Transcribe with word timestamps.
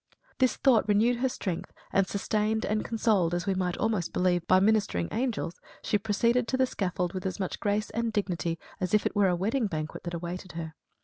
This 0.39 0.55
thought 0.55 0.87
renewed 0.87 1.17
her 1.17 1.29
strength 1.29 1.71
and 1.93 2.07
sustained 2.07 2.65
and 2.65 2.83
consoled, 2.83 3.45
we 3.45 3.53
might 3.53 3.77
almost 3.77 4.11
believe, 4.13 4.47
by 4.47 4.59
ministering 4.59 5.09
angels, 5.11 5.61
she 5.83 5.99
proceeded 5.99 6.47
to 6.47 6.57
the 6.57 6.65
scaffold 6.65 7.13
with 7.13 7.27
as 7.27 7.39
much 7.39 7.59
grace 7.59 7.91
and 7.91 8.11
dignity 8.11 8.57
as 8.79 8.95
if 8.95 9.05
it 9.05 9.15
were 9.15 9.27
a 9.27 9.35
wedding 9.35 9.67
banquet 9.67 10.01
that 10.05 10.15
awaited 10.15 10.53
her. 10.53 10.73